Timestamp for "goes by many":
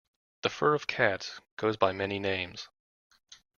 1.57-2.17